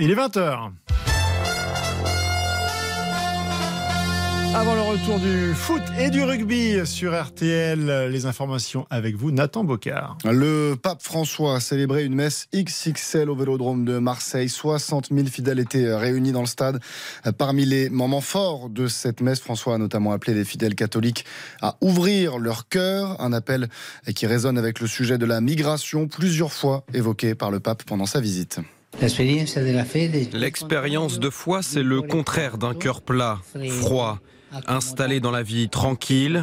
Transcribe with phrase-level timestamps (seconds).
[0.00, 0.70] Il est 20h.
[4.54, 9.64] Avant le retour du foot et du rugby sur RTL, les informations avec vous, Nathan
[9.64, 10.16] Bocard.
[10.24, 14.48] Le pape François a célébré une messe XXL au vélodrome de Marseille.
[14.48, 16.80] 60 000 fidèles étaient réunis dans le stade.
[17.36, 21.24] Parmi les moments forts de cette messe, François a notamment appelé les fidèles catholiques
[21.60, 23.20] à ouvrir leur cœur.
[23.20, 23.68] Un appel
[24.14, 28.06] qui résonne avec le sujet de la migration, plusieurs fois évoqué par le pape pendant
[28.06, 28.60] sa visite.
[30.32, 34.18] L'expérience de foi, c'est le contraire d'un cœur plat, froid,
[34.66, 36.42] installé dans la vie tranquille,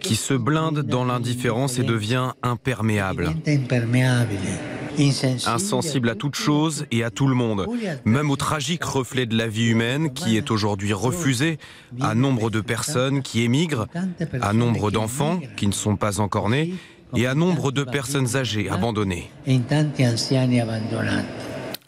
[0.00, 3.30] qui se blinde dans l'indifférence et devient imperméable.
[5.46, 7.66] Insensible à toute chose et à tout le monde,
[8.04, 11.58] même au tragique reflet de la vie humaine qui est aujourd'hui refusé
[12.00, 13.86] à nombre de personnes qui émigrent,
[14.40, 16.74] à nombre d'enfants qui ne sont pas encore nés
[17.16, 19.30] et à nombre de personnes âgées abandonnées.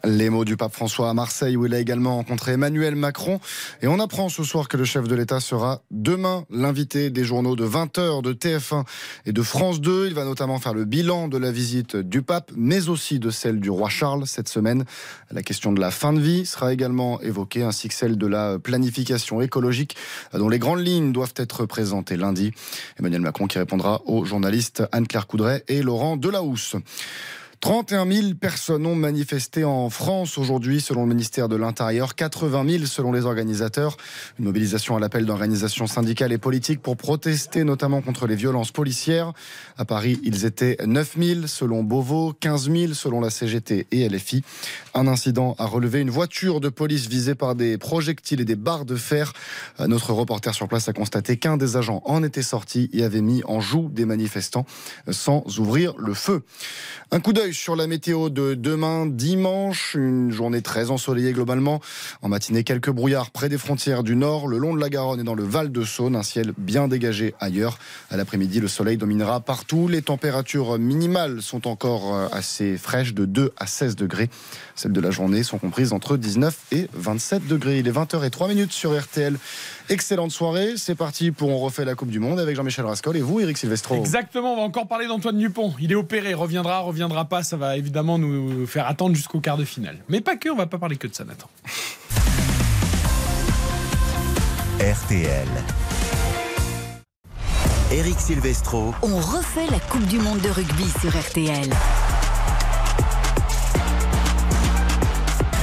[0.06, 3.40] Les mots du pape François à Marseille où il a également rencontré Emmanuel Macron.
[3.80, 7.56] Et on apprend ce soir que le chef de l'État sera demain l'invité des journaux
[7.56, 8.84] de 20h de TF1
[9.24, 10.08] et de France 2.
[10.08, 13.60] Il va notamment faire le bilan de la visite du pape, mais aussi de celle
[13.60, 14.84] du roi Charles cette semaine.
[15.30, 18.58] La question de la fin de vie sera également évoquée, ainsi que celle de la
[18.58, 19.96] planification écologique
[20.34, 22.52] dont les grandes lignes doivent être présentées lundi.
[22.98, 26.76] Emmanuel Macron qui répondra aux journalistes Anne-Claire Coudray et Laurent Delahousse.
[27.60, 32.14] 31 000 personnes ont manifesté en France aujourd'hui, selon le ministère de l'Intérieur.
[32.14, 33.96] 80 000 selon les organisateurs.
[34.38, 39.32] Une mobilisation à l'appel d'organisations syndicales et politiques pour protester notamment contre les violences policières.
[39.78, 44.42] À Paris, ils étaient 9 000 selon Beauvau, 15 000 selon la CGT et LFI.
[44.94, 48.84] Un incident a relevé une voiture de police visée par des projectiles et des barres
[48.84, 49.32] de fer.
[49.78, 53.42] Notre reporter sur place a constaté qu'un des agents en était sorti et avait mis
[53.46, 54.66] en joue des manifestants
[55.10, 56.42] sans ouvrir le feu.
[57.10, 61.80] Un coup d'œil sur la météo de demain dimanche, une journée très ensoleillée globalement.
[62.20, 65.24] En matinée, quelques brouillards près des frontières du nord, le long de la Garonne et
[65.24, 67.78] dans le Val de Saône, un ciel bien dégagé ailleurs.
[68.10, 69.88] À l'après-midi, le soleil dominera partout.
[69.88, 74.28] Les températures minimales sont encore euh, assez fraîches, de 2 à 16 degrés.
[74.74, 77.78] Celles de la journée sont comprises entre 19 et 27 degrés.
[77.78, 79.36] Il est 20h03 minutes sur RTL.
[79.88, 80.74] Excellente soirée.
[80.76, 83.56] C'est parti pour On refait la Coupe du Monde avec Jean-Michel Rascol et vous, Eric
[83.56, 83.96] Silvestro.
[83.96, 84.54] Exactement.
[84.54, 85.74] On va encore parler d'Antoine Dupont.
[85.80, 86.34] Il est opéré.
[86.34, 87.42] Reviendra, reviendra pas.
[87.42, 89.98] Ça va évidemment nous faire attendre jusqu'au quart de finale.
[90.08, 90.48] Mais pas que.
[90.48, 91.48] On va pas parler que de ça, Nathan.
[94.80, 95.48] RTL.
[97.92, 98.92] Eric Silvestro.
[99.02, 101.70] On refait la Coupe du Monde de rugby sur RTL.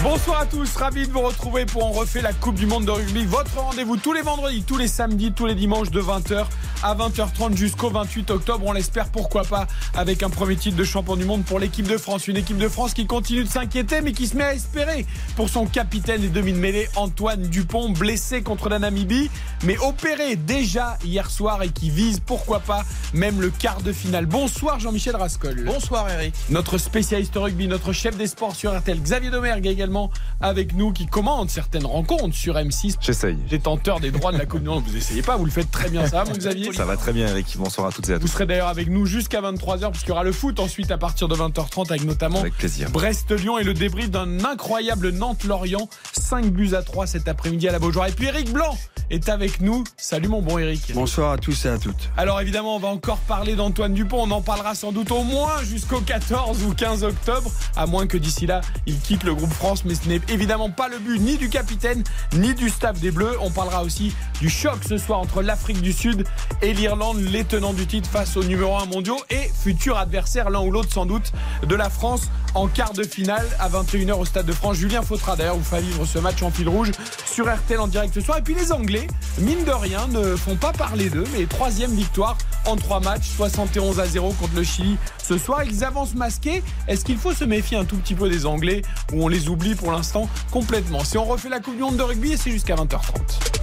[0.04, 2.92] Bonsoir à tous, ravi de vous retrouver pour On refait la Coupe du Monde de
[2.92, 3.24] rugby.
[3.24, 6.46] Votre rendez-vous tous les vendredis, tous les samedis, tous les dimanches de 20h
[6.84, 8.66] à 20h30 jusqu'au 28 octobre.
[8.66, 11.98] On l'espère, pourquoi pas, avec un premier titre de champion du monde pour l'équipe de
[11.98, 12.28] France.
[12.28, 15.06] Une équipe de France qui continue de s'inquiéter, mais qui se met à espérer
[15.36, 19.30] pour son capitaine et demi de mêlée, Antoine Dupont, blessé contre la Namibie,
[19.64, 22.84] mais opéré déjà hier soir et qui vise, pourquoi pas,
[23.14, 24.26] même le quart de finale.
[24.26, 25.64] Bonsoir Jean-Michel Rascol.
[25.66, 26.34] Bonsoir Eric.
[26.50, 31.06] Notre spécialiste rugby, notre chef des sports sur RTL, Xavier Domergue également avec nous qui
[31.06, 32.96] commande certaines rencontres sur M6.
[33.02, 33.36] J'essaye.
[33.50, 34.84] Détenteur des droits de la Coupe du Monde.
[34.88, 36.71] Vous essayez pas, vous le faites très bien ça, mon Xavier?
[36.74, 37.56] Ça va très bien, Eric.
[37.58, 38.22] Bonsoir à toutes et à tous.
[38.24, 41.28] Vous serez d'ailleurs avec nous jusqu'à 23h, puisqu'il y aura le foot ensuite à partir
[41.28, 42.44] de 20h30 avec notamment
[42.92, 45.90] Brest-Lyon et le débrief d'un incroyable Nantes-Lorient.
[46.14, 48.08] 5 buts à 3 cet après-midi à la Beaujoire.
[48.08, 48.78] Et puis Eric Blanc
[49.12, 49.84] est avec nous.
[49.98, 50.94] Salut mon bon Eric.
[50.94, 52.10] Bonsoir à tous et à toutes.
[52.18, 54.24] Alors évidemment, on va encore parler d'Antoine Dupont.
[54.24, 58.18] On en parlera sans doute au moins jusqu'au 14 ou 15 octobre, à moins que
[58.18, 59.84] d'ici là, il quitte le groupe France.
[59.86, 63.36] Mais ce n'est évidemment pas le but ni du capitaine ni du staff des Bleus.
[63.42, 66.24] On parlera aussi du choc ce soir entre l'Afrique du Sud
[66.62, 70.62] et l'Irlande, les tenants du titre face au numéro 1 mondiaux et futur adversaire l'un
[70.62, 71.34] ou l'autre sans doute
[71.68, 74.78] de la France en quart de finale à 21h au Stade de France.
[74.78, 76.92] Julien Fautra d'ailleurs vous fait vivre ce match en fil rouge
[77.26, 78.38] sur RTL en direct ce soir.
[78.38, 79.01] Et puis les Anglais,
[79.40, 84.00] mine de rien, ne font pas parler d'eux, mais troisième victoire en trois matchs, 71
[84.00, 85.64] à 0 contre le Chili ce soir.
[85.64, 86.64] Ils avancent masqués.
[86.88, 88.82] Est-ce qu'il faut se méfier un tout petit peu des Anglais
[89.14, 91.04] ou on les oublie pour l'instant complètement?
[91.04, 93.62] Si on refait la Coupe du Monde de rugby, c'est jusqu'à 20h30.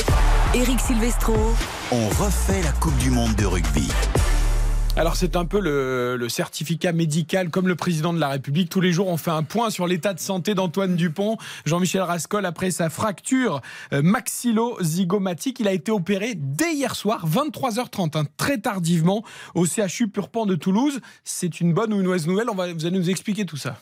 [0.54, 1.36] Eric Silvestro.
[1.92, 3.88] On refait la Coupe du Monde de rugby.
[4.98, 8.68] Alors c'est un peu le, certificat médical comme le président de la République.
[8.68, 11.36] Tous les jours on fait un point sur l'état de santé d'Antoine Dupont.
[11.66, 13.60] Jean-Michel Rascol, après sa fracture
[13.92, 19.22] euh, maxillo-zygomatique, il a été opéré dès hier soir, 23h30, hein, très tardivement,
[19.54, 20.98] au CHU Purpan de Toulouse.
[21.22, 22.50] C'est une bonne ou une mauvaise nouvelle?
[22.50, 23.78] On va, Vous allez nous expliquer tout ça.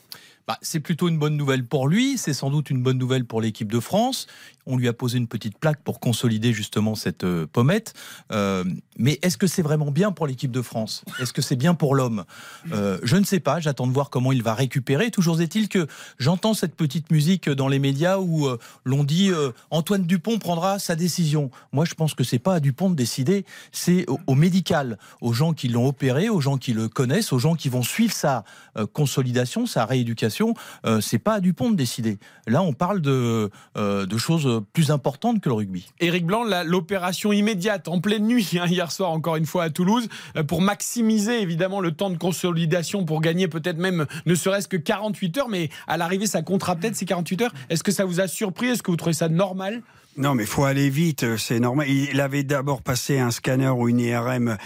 [0.46, 3.40] Bah, c'est plutôt une bonne nouvelle pour lui, c'est sans doute une bonne nouvelle pour
[3.40, 4.28] l'équipe de France.
[4.64, 7.94] On lui a posé une petite plaque pour consolider justement cette euh, pommette.
[8.31, 8.62] Euh,
[8.96, 11.04] mais est-ce que c'est vraiment bien pour l'équipe de France?
[11.20, 12.25] Est-ce que c'est bien pour l'homme?
[12.72, 13.58] Euh, Je ne sais pas.
[13.58, 15.10] J'attends de voir comment il va récupérer.
[15.10, 15.88] Toujours est-il que
[16.19, 18.48] j'entends cette petite musique dans les médias où
[18.84, 19.31] l'on dit
[19.70, 21.50] Antoine Dupont prendra sa décision.
[21.72, 23.44] Moi, je pense que c'est pas à Dupont de décider.
[23.72, 27.54] C'est au, médical, aux gens qui l'ont opéré, aux gens qui le connaissent, aux gens
[27.54, 28.44] qui vont suivre sa
[28.93, 30.35] consolidation, sa rééducation.
[30.84, 32.18] Euh, c'est pas à Dupont de décider.
[32.46, 35.88] Là, on parle de, euh, de choses plus importantes que le rugby.
[36.00, 39.70] Éric Blanc, la- l'opération immédiate en pleine nuit hein, hier soir encore une fois à
[39.70, 44.68] Toulouse euh, pour maximiser évidemment le temps de consolidation pour gagner peut-être même ne serait-ce
[44.68, 47.52] que 48 heures mais à l'arrivée ça comptera peut-être ces 48 heures.
[47.70, 48.66] Est-ce que ça vous a surpris?
[48.68, 49.82] Est-ce que vous trouvez ça normal?
[50.16, 51.88] Non, mais faut aller vite, euh, c'est normal.
[51.88, 54.56] Il avait d'abord passé un scanner ou une IRM euh,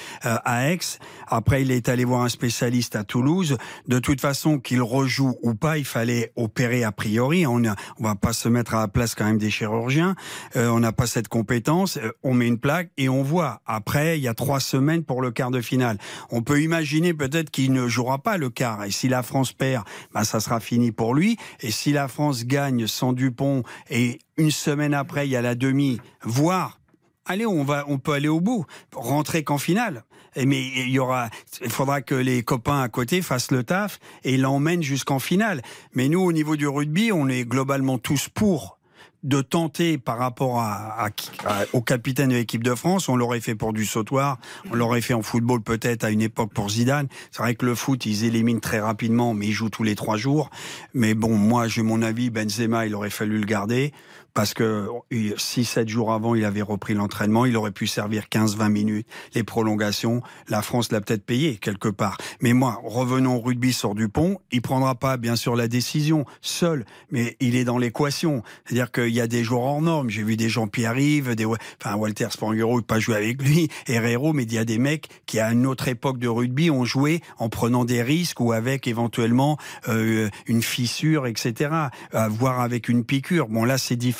[0.44, 0.79] à Aix.
[1.26, 3.56] Après, il est allé voir un spécialiste à Toulouse.
[3.88, 7.47] De toute façon, qu'il rejoue ou pas, il fallait opérer a priori.
[7.47, 7.61] On
[7.99, 10.14] on va pas se mettre à la place quand même des chirurgiens.
[10.56, 11.96] Euh, on n'a pas cette compétence.
[11.99, 13.61] Euh, On met une plaque et on voit.
[13.67, 15.99] Après, il y a trois semaines pour le quart de finale.
[16.31, 18.85] On peut imaginer peut-être qu'il ne jouera pas le quart.
[18.85, 21.37] Et si la France perd, ben, ça sera fini pour lui.
[21.61, 25.55] Et si la France gagne sans Dupont et une semaine après, il y a la
[25.55, 26.81] demi, voire,
[27.27, 28.65] allez, on va, on peut aller au bout,
[28.95, 30.05] rentrer qu'en finale.
[30.37, 31.29] Et mais il y aura,
[31.61, 35.61] il faudra que les copains à côté fassent le taf et l'emmènent jusqu'en finale.
[35.95, 38.79] Mais nous, au niveau du rugby, on est globalement tous pour
[39.23, 41.11] de tenter par rapport à, à-
[41.45, 43.09] à- au capitaine de l'équipe de France.
[43.11, 44.39] On l'aurait fait pour du sautoir,
[44.71, 47.07] on l'aurait fait en football peut-être à une époque pour Zidane.
[47.33, 50.17] C'est vrai que le foot, ils éliminent très rapidement, mais ils jouent tous les trois
[50.17, 50.49] jours.
[50.95, 53.93] Mais bon, moi, j'ai mon avis, Benzema, il aurait fallu le garder
[54.35, 59.06] parce que 6-7 jours avant, il avait repris l'entraînement, il aurait pu servir 15-20 minutes,
[59.35, 62.17] les prolongations, la France l'a peut-être payé quelque part.
[62.41, 66.85] Mais moi, revenons au rugby sur Dupont, il prendra pas bien sûr la décision seul,
[67.11, 68.43] mais il est dans l'équation.
[68.65, 71.47] C'est-à-dire qu'il y a des joueurs hors normes, j'ai vu des gens qui arrivent, des
[71.47, 75.41] enfin Walter Spangero, pas joué avec lui, Herrero, mais il y a des mecs qui
[75.41, 79.59] à une autre époque de rugby ont joué en prenant des risques ou avec éventuellement
[79.88, 81.71] euh, une fissure, etc.
[82.12, 83.49] À voir avec une piqûre.
[83.49, 84.19] Bon là c'est différent.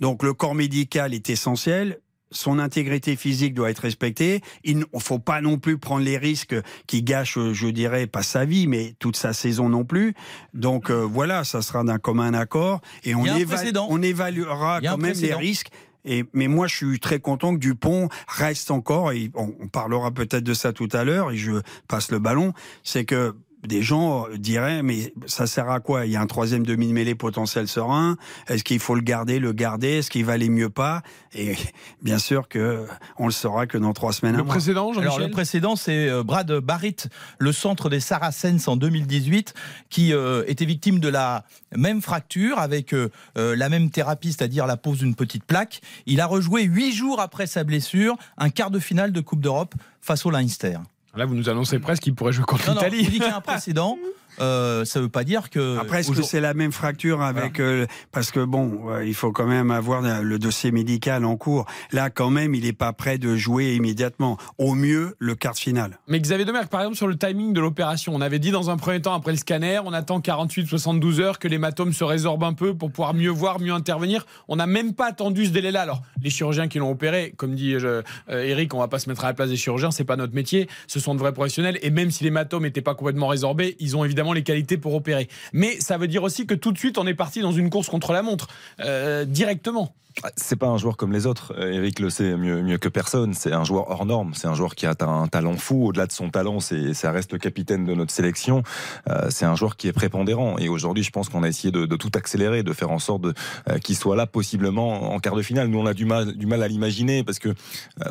[0.00, 1.98] Donc le corps médical est essentiel.
[2.32, 4.40] Son intégrité physique doit être respectée.
[4.64, 6.56] Il ne faut pas non plus prendre les risques
[6.88, 10.12] qui gâchent, je dirais, pas sa vie, mais toute sa saison non plus.
[10.52, 13.56] Donc euh, voilà, ça sera d'un commun accord et on, éva-
[13.90, 15.68] on évaluera quand même les risques.
[16.08, 20.12] Et, mais moi, je suis très content que Dupont reste encore, et on, on parlera
[20.12, 22.52] peut-être de ça tout à l'heure, et je passe le ballon,
[22.84, 23.34] c'est que
[23.64, 26.06] des gens diraient, mais ça sert à quoi?
[26.06, 28.16] Il y a un troisième demi-mêlée potentiel serein.
[28.48, 29.98] Est-ce qu'il faut le garder, le garder?
[29.98, 31.02] Est-ce qu'il valait mieux pas?
[31.34, 31.54] Et
[32.02, 32.86] bien sûr que
[33.18, 34.34] on le saura que dans trois semaines.
[34.34, 34.54] un Le mois.
[34.54, 37.08] précédent, Alors le précédent, c'est euh, Brad Barrett,
[37.38, 39.54] le centre des Saracens en 2018,
[39.90, 41.44] qui euh, était victime de la
[41.74, 45.80] même fracture avec euh, euh, la même thérapie, c'est-à-dire la pose d'une petite plaque.
[46.06, 49.74] Il a rejoué huit jours après sa blessure un quart de finale de Coupe d'Europe
[50.00, 50.78] face au Leinster.
[51.16, 53.04] Là, vous nous annoncez presque qu'il pourrait jouer contre Non, non, je l'Italie.
[53.04, 53.96] vous dis qu'il y a un précédent.
[54.40, 55.78] Euh, ça ne veut pas dire que.
[55.78, 59.32] Après, est-ce que c'est la même fracture avec euh, parce que bon, euh, il faut
[59.32, 61.66] quand même avoir le dossier médical en cours.
[61.92, 64.38] Là, quand même, il n'est pas prêt de jouer immédiatement.
[64.58, 65.98] Au mieux, le quart de finale.
[66.08, 68.76] Mais Xavier Demerck, par exemple, sur le timing de l'opération, on avait dit dans un
[68.76, 72.74] premier temps, après le scanner, on attend 48-72 heures que l'hématome se résorbe un peu
[72.74, 74.26] pour pouvoir mieux voir, mieux intervenir.
[74.48, 75.82] On n'a même pas attendu ce délai-là.
[75.82, 79.08] Alors, les chirurgiens qui l'ont opéré, comme dit euh, euh, Eric, on va pas se
[79.08, 80.68] mettre à la place des chirurgiens, c'est pas notre métier.
[80.86, 81.78] Ce sont de vrais professionnels.
[81.82, 85.28] Et même si l'hématome n'était pas complètement résorbé, ils ont évidemment les qualités pour opérer.
[85.52, 87.88] Mais ça veut dire aussi que tout de suite, on est parti dans une course
[87.88, 88.48] contre la montre,
[88.80, 89.94] euh, directement.
[90.36, 91.54] C'est pas un joueur comme les autres.
[91.58, 93.34] Euh, Eric le sait mieux, mieux que personne.
[93.34, 94.32] C'est un joueur hors norme.
[94.34, 95.88] C'est un joueur qui a un talent fou.
[95.88, 98.62] Au-delà de son talent, c'est, ça reste le capitaine de notre sélection.
[99.10, 100.58] Euh, c'est un joueur qui est prépondérant.
[100.58, 103.34] Et aujourd'hui, je pense qu'on a essayé de, tout accélérer, de faire en sorte de,
[103.68, 105.68] euh, qu'il soit là possiblement en quart de finale.
[105.68, 107.54] Nous, on a du mal, du mal à l'imaginer parce que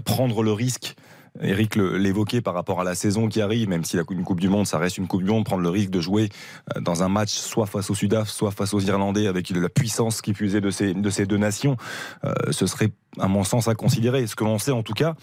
[0.05, 0.95] prendre le risque.
[1.41, 4.49] Eric l'évoquait par rapport à la saison qui arrive, même si la une Coupe du
[4.49, 6.29] Monde, ça reste une Coupe du Monde, prendre le risque de jouer
[6.75, 10.21] euh, dans un match soit face au Sudaf, soit face aux Irlandais, avec la puissance
[10.21, 11.77] qui puisait de ces, de ces deux nations,
[12.23, 14.25] euh, ce serait à mon sens à considérer.
[14.27, 15.15] Ce que l'on sait en tout cas,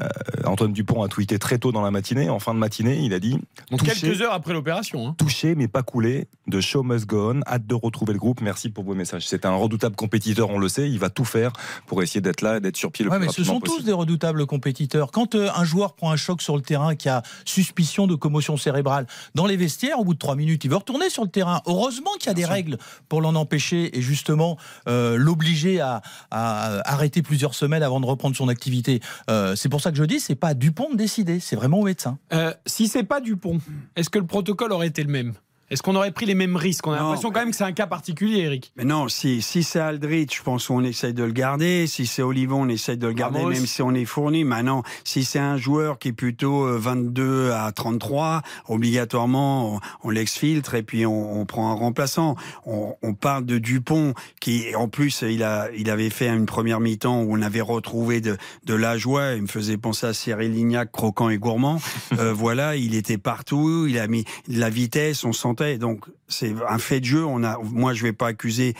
[0.00, 0.08] euh,
[0.44, 3.20] Antoine Dupont a tweeté très tôt dans la matinée, en fin de matinée, il a
[3.20, 3.38] dit
[3.70, 5.08] Donc touché, quelques heures après l'opération.
[5.08, 5.14] hein.
[5.18, 8.70] touché mais pas coulé, de show must go on, hâte de retrouver le groupe, merci
[8.70, 9.26] pour vos messages.
[9.26, 11.52] C'est un redoutable compétiteur, on le sait, il va tout faire
[11.86, 13.78] pour essayer d'être là, et d'être sur pied le Ouais, plus mais ce sont possible.
[13.78, 15.10] tous des redoutables compétiteurs.
[15.12, 18.56] Quand euh, un joueur prend un choc sur le terrain qui a suspicion de commotion
[18.56, 21.60] cérébrale, dans les vestiaires, au bout de trois minutes, il veut retourner sur le terrain.
[21.66, 24.56] Heureusement qu'il y a des règles pour l'en empêcher et justement
[24.88, 29.00] euh, l'obliger à, à arrêter plusieurs semaines avant de reprendre son activité.
[29.28, 31.84] Euh, c'est pour ça que je dis, c'est pas Dupont de décider, c'est vraiment au
[31.84, 32.18] médecin.
[32.32, 33.60] Euh, si c'est pas Dupont,
[33.94, 35.34] est-ce que le protocole aurait été le même?
[35.68, 36.86] Est-ce qu'on aurait pris les mêmes risques?
[36.86, 38.72] On a l'impression quand même que c'est un cas particulier, Eric.
[38.76, 41.88] Mais non, si, si c'est Aldrich, je pense qu'on essaye de le garder.
[41.88, 43.50] Si c'est Olivon, on essaye de le garder, Ramos.
[43.50, 44.44] même si on est fourni.
[44.44, 50.10] Maintenant, si c'est un joueur qui est plutôt euh, 22 à 33, obligatoirement, on, on
[50.10, 52.36] l'exfiltre et puis on, on prend un remplaçant.
[52.64, 56.78] On, on parle de Dupont, qui, en plus, il, a, il avait fait une première
[56.78, 59.32] mi-temps où on avait retrouvé de, de la joie.
[59.32, 61.80] Il me faisait penser à Cyril Lignac, croquant et gourmand.
[62.18, 65.32] Euh, voilà, il était partout, il a mis de la vitesse, on
[65.78, 67.24] Donc, c'est un fait de jeu.
[67.24, 68.74] On a, moi, je vais pas accuser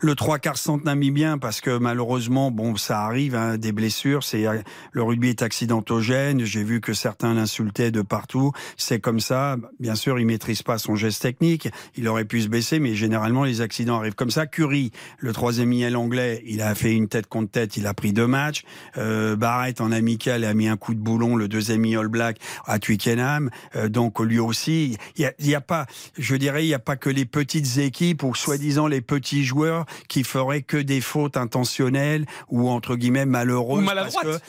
[0.00, 4.24] le trois quarts centre namibien parce que malheureusement, bon, ça arrive, hein, des blessures.
[4.24, 4.44] C'est
[4.92, 6.44] le rugby est accidentogène.
[6.44, 8.52] J'ai vu que certains l'insultaient de partout.
[8.76, 9.56] C'est comme ça.
[9.78, 11.68] Bien sûr, il maîtrise pas son geste technique.
[11.96, 14.46] Il aurait pu se baisser, mais généralement les accidents arrivent comme ça.
[14.46, 17.76] Curry, le troisième miel anglais, il a fait une tête contre tête.
[17.76, 18.64] Il a pris deux matchs.
[18.96, 21.36] Euh, Barrett en amical a mis un coup de boulon.
[21.36, 23.50] Le deuxième All Black à Twickenham.
[23.76, 25.86] Euh, donc lui aussi, il y a, il a pas,
[26.18, 29.86] je dirais, il y a pas que les petites équipes ou soi-disant les petits joueurs
[30.08, 34.22] qui feraient que des fautes intentionnelles ou entre guillemets malheureuses Ou maladroites.
[34.22, 34.40] parce que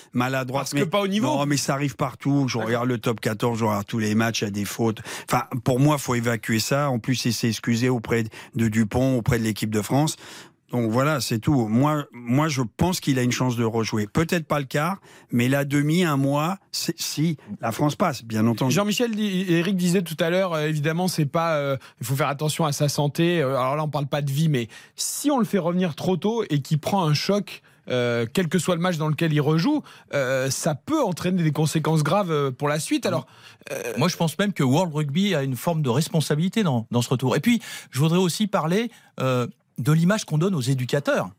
[0.74, 1.27] Parce que pas au niveau.
[1.27, 2.45] non mais ça arrive partout.
[2.48, 5.00] Je regarde le top 14 je regarde tous les matchs il y a des fautes.
[5.29, 6.89] Enfin pour moi faut évacuer ça.
[6.89, 8.24] En plus il s'est excusé auprès
[8.55, 10.15] de Dupont auprès de l'équipe de France
[10.71, 11.67] donc voilà, c'est tout.
[11.67, 14.07] Moi, moi, je pense qu'il a une chance de rejouer.
[14.07, 14.97] Peut-être pas le quart,
[15.31, 18.73] mais la demi, un mois, si la France passe, bien entendu.
[18.73, 21.55] Jean-Michel, Eric disait tout à l'heure, euh, évidemment, c'est pas.
[21.55, 23.41] euh, il faut faire attention à sa santé.
[23.41, 26.15] Euh, alors là, on parle pas de vie, mais si on le fait revenir trop
[26.17, 27.61] tôt et qu'il prend un choc.
[27.89, 29.81] euh, quel que soit le match dans lequel il rejoue,
[30.13, 33.05] euh, ça peut entraîner des conséquences graves pour la suite.
[33.05, 33.25] Alors,
[33.97, 37.09] Moi, je pense même que World Rugby a une forme de responsabilité dans, dans ce
[37.09, 37.35] retour.
[37.35, 37.59] Et puis,
[37.89, 39.47] je voudrais aussi parler euh,
[39.81, 41.29] de l'image qu'on donne aux éducateurs.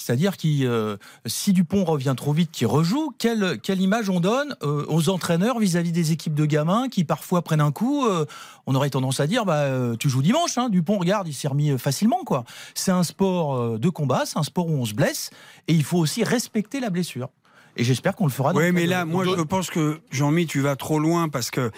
[0.00, 4.54] C'est-à-dire qui, euh, si Dupont revient trop vite, qui rejoue, quelle, quelle image on donne
[4.62, 8.24] euh, aux entraîneurs vis-à-vis des équipes de gamins qui parfois prennent un coup euh,
[8.68, 11.48] On aurait tendance à dire, bah, euh, tu joues dimanche, hein, Dupont, regarde, il s'est
[11.48, 12.22] remis facilement.
[12.24, 12.44] quoi.
[12.76, 15.30] C'est un sport de combat, c'est un sport où on se blesse,
[15.66, 17.28] et il faut aussi respecter la blessure.
[17.76, 18.52] Et j'espère qu'on le fera.
[18.54, 21.72] Oui, mais là, de- moi, je pense que Jean-Mi, tu vas trop loin parce que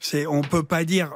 [0.00, 1.10] c'est, on peut pas dire.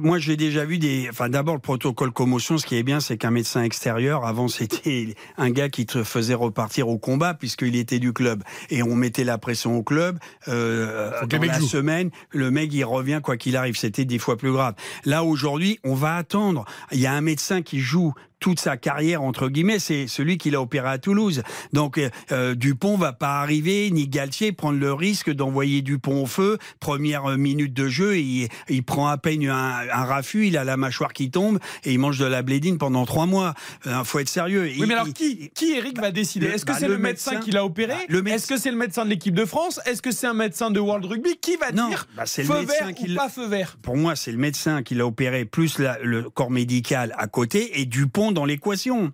[0.00, 1.08] Moi, j'ai déjà vu des.
[1.10, 2.58] Enfin, d'abord, le protocole commotion.
[2.58, 6.34] Ce qui est bien, c'est qu'un médecin extérieur, avant, c'était un gars qui te faisait
[6.34, 10.18] repartir au combat puisqu'il était du club et on mettait la pression au club.
[10.48, 13.76] Euh, dans la semaine, le mec il revient quoi qu'il arrive.
[13.76, 14.74] C'était dix fois plus grave.
[15.04, 16.64] Là, aujourd'hui, on va attendre.
[16.90, 20.50] Il y a un médecin qui joue toute sa carrière entre guillemets, c'est celui qui
[20.50, 21.42] l'a opéré à Toulouse.
[21.72, 26.26] Donc euh, euh, Dupont va pas arriver, ni Galtier prendre le risque d'envoyer Dupont au
[26.26, 26.58] feu.
[26.80, 29.54] Première euh, minute de jeu, il, il prend à peine un,
[29.92, 33.06] un raffut, il a la mâchoire qui tombe et il mange de la blédine pendant
[33.06, 33.54] trois mois.
[33.86, 34.62] Euh, faut être sérieux.
[34.62, 36.46] oui, Il- mais alors il- qui, qui Eric va décider?
[36.48, 37.94] Est-ce que bah, c'est le le médecin, médecin- qui l'a opéré?
[38.10, 39.78] Bah, Est-ce que c'est le médecin de l'équipe de France?
[39.86, 42.64] Est-ce que c'est un médecin de World Rugby Qui va Non, dire bah, le feu
[42.64, 43.76] vert qui ou pas feu vert?
[43.82, 47.80] Pour moi, c'est le médecin qui l'a opéré, plus la- le corps médical à côté,
[47.80, 49.12] et Dupont dans l'équation.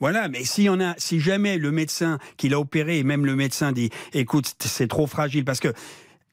[0.00, 3.26] Voilà, mais s'il y en a, si jamais le médecin qui l'a opéré et même
[3.26, 5.72] le médecin dit, écoute, c'est trop fragile, parce que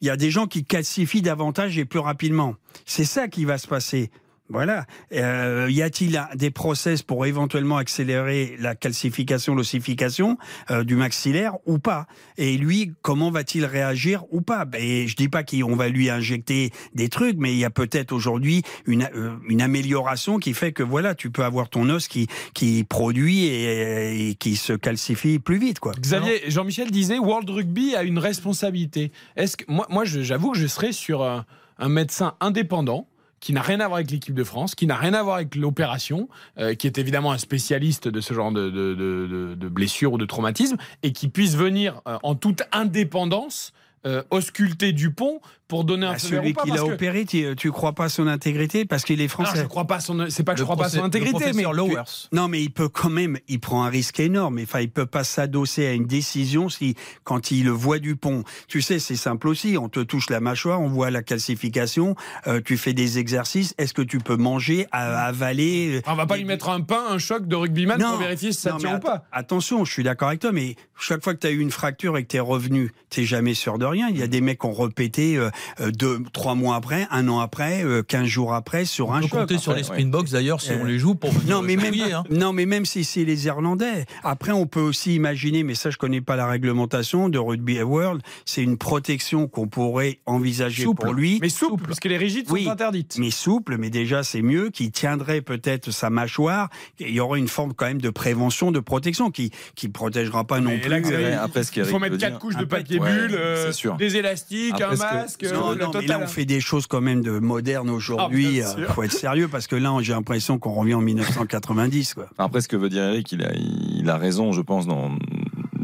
[0.01, 2.55] il y a des gens qui calcifient davantage et plus rapidement.
[2.85, 4.11] C'est ça qui va se passer.
[4.49, 4.85] Voilà.
[5.13, 10.37] Euh, y a-t-il des process pour éventuellement accélérer la calcification, l'ossification
[10.69, 12.07] euh, du maxillaire ou pas?
[12.37, 14.65] Et lui, comment va-t-il réagir ou pas?
[14.65, 18.11] Ben, Je dis pas qu'on va lui injecter des trucs, mais il y a peut-être
[18.11, 22.27] aujourd'hui une, euh, une amélioration qui fait que voilà, tu peux avoir ton os qui,
[22.53, 25.93] qui produit et, et qui se calcifie plus vite, quoi.
[25.99, 29.11] Xavier, Jean-Michel disait World Rugby a une responsabilité.
[29.35, 31.45] Est-ce que moi, j'avoue que je serais sur un,
[31.79, 33.07] un médecin indépendant
[33.43, 35.55] qui n'a rien à voir avec l'équipe de France, qui n'a rien à voir avec
[35.55, 40.13] l'opération, euh, qui est évidemment un spécialiste de ce genre de, de, de- de- blessures
[40.13, 43.73] ou de traumatisme, et qui puisse venir euh, en toute indépendance
[44.05, 45.41] euh, ausculter Dupont
[45.73, 48.05] pour donner un À vert ou celui qui l'a que- opéré, tu, tu crois pas
[48.05, 49.63] à son intégrité parce qu'il est Alors, français.
[49.63, 51.45] je crois pas à son, c'est pas que je Le crois pas à son intégrité,
[51.55, 52.03] mais Lowers.
[52.31, 54.59] Non, mais il peut quand même, il prend un risque énorme.
[54.61, 58.43] Enfin, il peut pas s'adosser à une décision si, quand il le voit du pont.
[58.67, 59.75] Tu sais, c'est simple aussi.
[59.79, 62.15] On te touche la mâchoire, on voit la calcification,
[62.47, 63.73] euh, tu fais des exercices.
[63.79, 67.03] Est-ce que tu peux manger, à- avaler euh, on va pas lui mettre un pain,
[67.09, 69.15] un choc de rugbyman Non, pour vérifier si ça non, tient ou pas.
[69.15, 71.71] att- Attention, je suis d'accord avec toi, mais chaque fois que tu as eu une
[71.71, 74.09] fracture et que tu es revenu, tu jamais sûr de rien.
[74.09, 75.49] Il y a des mecs qui ont répété euh,
[75.91, 79.27] deux, trois mois après, un an après, euh, 15 jours après sur On un peut
[79.27, 79.39] choc.
[79.41, 81.87] compter sur les Springboks d'ailleurs si Euh, on les joue pour venir non, mais même,
[81.87, 82.23] fouiller, hein.
[82.29, 84.05] non, mais même si c'est les Irlandais.
[84.23, 88.21] Après, on peut aussi imaginer, mais ça, je connais pas la réglementation de Rugby World.
[88.45, 91.03] C'est une protection qu'on pourrait envisager Souple.
[91.05, 91.39] pour lui.
[91.41, 92.65] Mais souple, parce que les rigides Oui.
[92.65, 93.17] sont interdites.
[93.19, 96.69] Mais souple, mais déjà c'est mieux, qui tiendrait peut-être sa mâchoire.
[96.99, 100.59] Il y aurait une forme quand même de prévention, de protection, qui qui protégera pas
[100.59, 100.89] non Mais plus.
[100.89, 103.35] là, euh, après, ce il faut mettre quatre dire- couches de papier ouais, bulle.
[103.35, 103.95] euh, c'est sûr.
[103.97, 104.85] Des élastiques, Après,
[105.17, 107.21] un ce que- Non, euh, le non, mais là, on fait des choses quand même
[107.21, 108.61] de modernes aujourd'hui.
[108.61, 108.93] Ah, Il sûr.
[108.93, 111.01] faut être sérieux parce que là, j'ai l'impression qu'on revient en
[111.47, 112.13] 1990.
[112.15, 112.27] Quoi.
[112.37, 115.11] Après, ce que veut dire Eric, il a, il a raison, je pense, dans,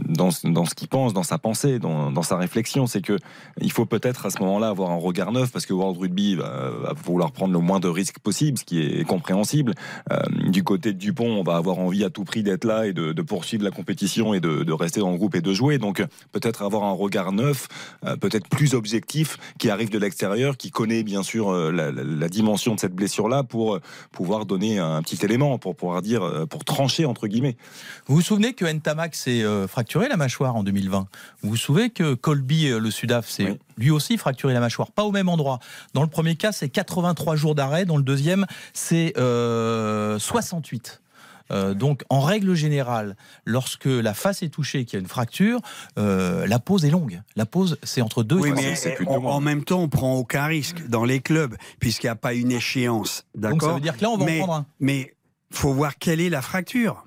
[0.10, 2.88] dans, dans ce qu'il pense, dans sa pensée, dans, dans sa réflexion.
[2.88, 3.18] C'est que
[3.62, 6.70] il faut peut-être à ce moment-là avoir un regard neuf parce que World Rugby va,
[6.70, 9.74] va vouloir prendre le moins de risques possible, ce qui est compréhensible.
[10.12, 12.94] Euh, du côté de Dupont, on va avoir envie à tout prix d'être là et
[12.94, 15.78] de, poursuivre la compétition et de, rester dans le groupe et de jouer.
[15.78, 17.68] Donc, peut-être avoir un regard neuf,
[18.06, 22.76] euh, peut-être plus objectif, qui arrive de l'extérieur, qui connaît bien sûr euh, la, dimension
[22.76, 26.64] de cette blessure-là pour euh, pouvoir donner un petit élément, pour pouvoir dire, euh, pour
[26.64, 27.58] trancher entre guillemets.
[28.08, 31.08] Vous vous souvenez que Ntamak s'est euh, fracturé la mâchoire en 2020
[31.42, 33.60] Vous vous souvenez que Colby, euh, le Sudaf, s'est Oui.
[33.78, 35.60] lui aussi fracturé la mâchoire Pas au même endroit.
[35.94, 37.86] Dans le premier cas, c'est 83 jours d'arrêt.
[37.86, 41.02] Dans le deuxième, c'est euh, 68.
[41.52, 43.16] Euh, donc, en règle générale,
[43.46, 45.60] lorsque la face est touchée, qu'il y a une fracture,
[45.98, 47.22] euh, la pause est longue.
[47.36, 49.90] La pause, c'est entre deux Oui, et mais c'est plus de en, même temps, on
[49.90, 53.26] prend aucun risque dans les clubs puisqu'il n'y a pas une échéance.
[53.36, 54.66] D'accord Donc, ça veut dire que là, on va mais, en prendre un.
[54.80, 55.16] Mais
[55.52, 57.06] faut voir quelle est la fracture.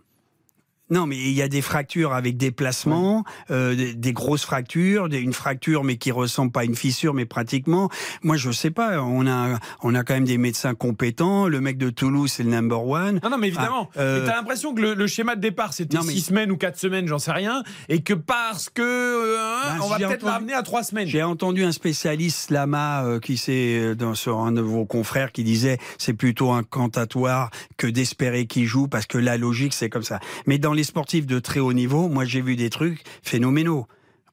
[0.92, 5.08] Non, mais il y a des fractures avec des placements, euh, des, des grosses fractures,
[5.08, 7.88] des- une fracture mais qui ressemble pas à une fissure, mais pratiquement.
[8.22, 9.02] Moi, je sais pas.
[9.02, 11.48] On a, on a quand même des médecins compétents.
[11.48, 13.18] Le mec de Toulouse, c'est le number one.
[13.24, 13.88] Non, non, mais évidemment.
[13.96, 16.50] Ah, euh, t'as l'impression que le, le schéma de départ, c'était Non, mais- six semaines
[16.52, 19.96] ou quatre semaines, j'en sais rien, et que parce que euh, hein, Bah, on va
[19.96, 21.08] peut-être entendu- l'amener à trois semaines.
[21.08, 25.42] J'ai entendu un spécialiste Lama euh, qui euh, dans sur un de vos confrères qui
[25.42, 30.20] disait c'est plutôt incantatoire que d'espérer qu'il joue parce que la logique c'est comme ça.
[30.46, 33.86] Mais dans les sportifs de très haut niveau, moi j'ai vu des trucs phénoménaux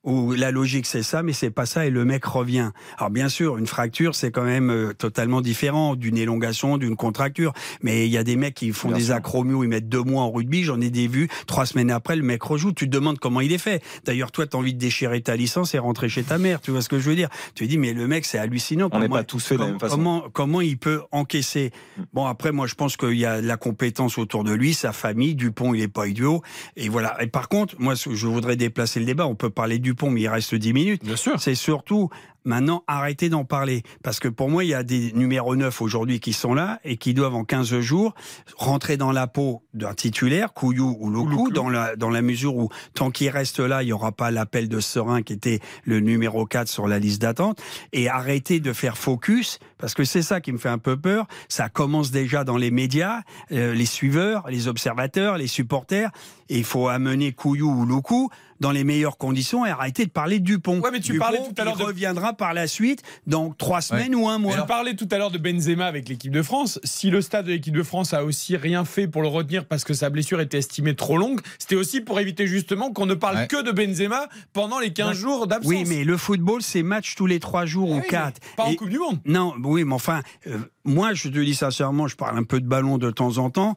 [0.04, 2.72] où la logique c'est ça, mais c'est pas ça et le mec revient.
[2.98, 7.54] Alors bien sûr, une fracture c'est quand même euh, totalement différent d'une élongation, d'une contracture.
[7.82, 10.24] Mais il y a des mecs qui font Bien des acromios, ils mettent deux mois
[10.24, 10.64] en rugby.
[10.64, 11.28] J'en ai des vus.
[11.48, 12.72] Trois semaines après, le mec rejoue.
[12.72, 13.84] Tu te demandes comment il est fait.
[14.06, 16.62] D'ailleurs, toi, t'as envie de déchirer ta licence et rentrer chez ta mère.
[16.62, 18.90] Tu vois ce que je veux dire Tu dis, mais le mec, c'est hallucinant.
[18.92, 19.96] On n'est Comment- pas tous faits de la même façon.
[19.98, 21.72] Comment, comment il peut encaisser?
[22.14, 24.92] Bon, après, moi, je pense qu'il y a de la compétence autour de lui, sa
[24.94, 25.36] famille.
[25.36, 26.42] Dupont, il est pas idiot.
[26.76, 27.22] Et voilà.
[27.22, 29.28] Et par contre, moi, je voudrais déplacer le débat.
[29.28, 31.04] On peut parler de Dupont, mais il reste 10 minutes.
[31.04, 31.40] Bien sûr.
[31.40, 32.10] C'est surtout
[32.46, 33.84] maintenant arrêter d'en parler.
[34.04, 36.98] Parce que pour moi, il y a des numéros 9 aujourd'hui qui sont là et
[36.98, 38.14] qui doivent en 15 jours
[38.58, 42.70] rentrer dans la peau d'un titulaire, Couillou ou Loukou, dans la, dans la mesure où
[42.94, 46.46] tant qu'il reste là, il n'y aura pas l'appel de Serein qui était le numéro
[46.46, 47.62] 4 sur la liste d'attente.
[47.94, 51.28] Et arrêter de faire focus, parce que c'est ça qui me fait un peu peur.
[51.48, 53.22] Ça commence déjà dans les médias,
[53.52, 56.10] euh, les suiveurs, les observateurs, les supporters.
[56.50, 60.40] Et il faut amener Couillou ou Loukou dans les meilleures conditions et arrêter de parler
[60.40, 60.80] Dupont.
[60.82, 63.52] Ouais, mais tu Dupont, parlais tout à l'heure il de- reviendra par la suite dans
[63.52, 64.56] trois semaines ou un mois.
[64.56, 66.80] Tu parlais tout à l'heure de Benzema avec l'équipe de France.
[66.84, 69.84] Si le stade de l'équipe de France a aussi rien fait pour le retenir parce
[69.84, 73.38] que sa blessure était estimée trop longue, c'était aussi pour éviter justement qu'on ne parle
[73.38, 73.48] Ouais.
[73.48, 75.70] que de Benzema pendant les 15 jours d'absence.
[75.70, 78.40] Oui, mais le football, c'est match tous les trois jours ou Oui, mais quatre.
[78.58, 79.20] Pas en Coupe du Monde.
[79.26, 82.68] Non, oui, mais enfin, euh, moi, je te dis sincèrement, je parle un peu de
[82.68, 83.76] ballon de temps en temps.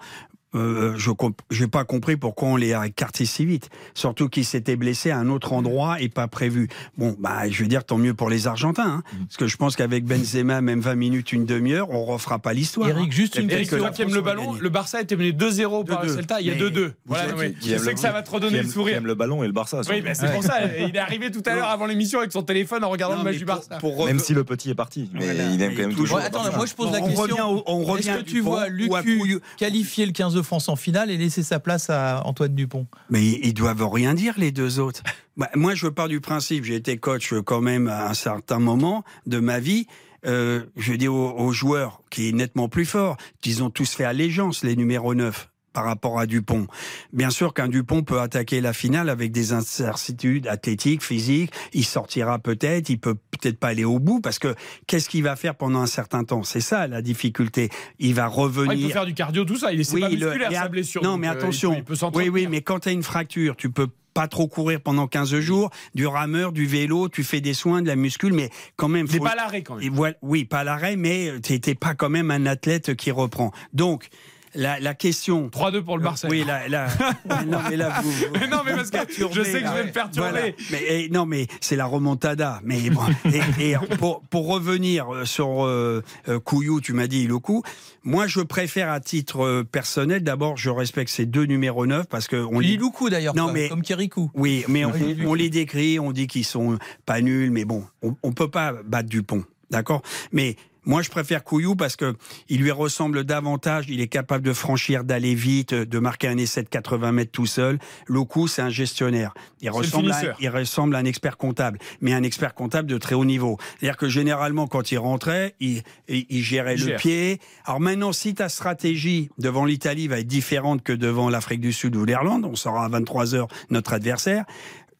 [0.54, 3.70] Euh, je n'ai pas compris pourquoi on les a écartés si vite.
[3.94, 6.68] Surtout qu'ils s'étaient blessés à un autre endroit et pas prévu.
[6.98, 8.82] Bon, bah, je veux dire, tant mieux pour les Argentins.
[8.86, 9.02] hein.
[9.12, 9.24] Mm.
[9.26, 12.88] Parce que je pense qu'avec Benzema, même 20 minutes, une demi-heure, on refera pas l'histoire.
[12.90, 13.08] Eric, hein.
[13.10, 13.90] juste une que question.
[13.90, 14.60] qui le ballon, gagner.
[14.60, 16.14] le Barça était mené 2-0 par le 2-2.
[16.16, 16.40] Celta.
[16.40, 16.92] Il y a Mais 2-2.
[17.06, 18.96] Voilà, Qui- qui je sais que ça va te qui redonner aime- le Qui sourire.
[18.98, 19.80] aime le ballon et le Barça.
[19.88, 20.56] Oui, ben, c'est pour ça.
[20.78, 23.30] Il est arrivé tout à l'heure avant l'émission avec son téléphone en regardant Non, le
[23.30, 23.76] match du Barça.
[23.78, 26.42] pour Même si le petit est parti, mais Voilà, il aime quand même toujours- attends,
[26.54, 27.62] moi je pose la on question.
[27.66, 31.42] on revient Est-ce que tu vois Lucu qualifier le 15 France en finale et laisser
[31.42, 35.02] sa place à Antoine Dupont Mais ils doivent rien dire, les deux autres.
[35.38, 39.02] Bah, moi, je pars du principe, j'ai été coach quand même à un certain moment
[39.24, 39.86] de ma vie.
[40.26, 44.04] Euh, je dis aux, aux joueurs, qui est nettement plus fort, qu'ils ont tous fait
[44.04, 46.66] allégeance, les numéros 9 par rapport à Dupont.
[47.12, 51.52] Bien sûr qu'un Dupont peut attaquer la finale avec des incertitudes athlétiques, physiques.
[51.72, 54.54] Il sortira peut-être, il peut peut-être pas aller au bout parce que
[54.86, 56.42] qu'est-ce qu'il va faire pendant un certain temps?
[56.42, 57.70] C'est ça la difficulté.
[57.98, 58.68] Il va revenir.
[58.70, 59.72] Ouais, il peut faire du cardio, tout ça.
[59.72, 61.02] Il est c'est pas musculaire, sa blessure.
[61.02, 61.72] Non, mais euh, attention.
[61.74, 64.28] il peut- il peut oui, oui, mais quand tu as une fracture, tu peux pas
[64.28, 67.96] trop courir pendant 15 jours, du rameur, du vélo, tu fais des soins, de la
[67.96, 69.06] muscule, mais quand même.
[69.06, 69.84] N'est faut- pas à l'arrêt quand même.
[69.84, 73.10] et voilà, oui, pas à l'arrêt, mais tu n'étais pas quand même un athlète qui
[73.10, 73.52] reprend.
[73.72, 74.08] Donc,
[74.54, 75.48] la, la question.
[75.48, 76.28] 3-2 pour le Barça.
[76.28, 76.88] Oui, là, là,
[77.46, 78.98] non, mais là, vous, vous- Mais non, mais parce que
[79.32, 79.74] je sais que je là.
[79.74, 80.28] vais me perturber.
[80.30, 80.46] Voilà.
[80.70, 82.60] Mais eh, non, mais c'est la remontada.
[82.64, 83.02] Mais bon,
[83.58, 87.62] et, et pour, pour revenir euh, sur euh, euh, Couillou, tu m'as dit Iloku.
[88.04, 90.22] Moi, je préfère à titre euh, personnel.
[90.22, 93.52] D'abord, je respecte ces deux numéros 9 parce que on les Liloukou d'ailleurs, Non, quoi,
[93.52, 94.30] mais- comme Kirikou.
[94.34, 98.32] oui, mais on, les décrit, on dit qu'ils sont pas nuls, mais bon, on, on
[98.32, 100.02] peut pas battre Dupont, d'accord?
[100.32, 102.16] Mais Moi, je préfère Couillou parce que
[102.48, 103.86] il lui ressemble davantage.
[103.88, 107.46] Il est capable de franchir, d'aller vite, de marquer un essai de 80 mètres tout
[107.46, 107.78] seul.
[108.08, 109.32] Loukou, c'est un gestionnaire.
[109.60, 113.14] Il ressemble, à, il ressemble à un expert comptable, mais un expert comptable de très
[113.14, 113.58] haut niveau.
[113.78, 117.38] C'est-à-dire que généralement, quand il rentrait, il, il, gérait le pied.
[117.64, 121.94] Alors maintenant, si ta stratégie devant l'Italie va être différente que devant l'Afrique du Sud
[121.94, 124.44] ou l'Irlande, on saura à 23 heures notre adversaire.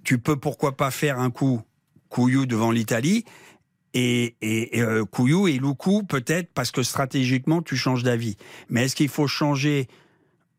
[0.05, 1.61] Tu peux pourquoi pas faire un coup
[2.09, 3.25] Couillou devant l'Italie
[3.95, 8.37] et, et, euh, Couillou et Loukou peut-être parce que stratégiquement tu changes d'avis.
[8.69, 9.89] Mais est-ce qu'il faut changer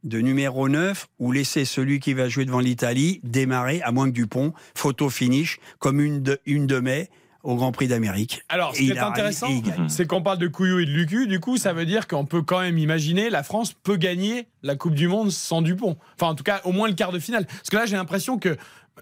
[0.03, 4.15] de numéro 9 ou laisser celui qui va jouer devant l'Italie démarrer à moins que
[4.15, 7.09] Dupont, photo finish comme une de, une de mai
[7.43, 8.43] au Grand Prix d'Amérique?
[8.49, 9.49] Alors, ce qui est intéressant,
[9.87, 11.27] c'est qu'on parle de Couillou et de Lucu.
[11.27, 14.75] Du coup, ça veut dire qu'on peut quand même imaginer la France peut gagner la
[14.75, 15.97] Coupe du Monde sans Dupont.
[16.15, 17.45] Enfin, en tout cas, au moins le quart de finale.
[17.45, 18.57] Parce que là, j'ai l'impression que